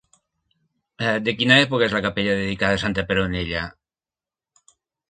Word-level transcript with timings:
De 1.27 1.35
quina 1.41 1.59
època 1.67 1.83
és 1.89 1.95
la 1.99 2.03
capella 2.09 2.35
dedicada 2.41 2.81
a 2.81 2.85
santa 2.87 3.07
Peronella? 3.13 3.71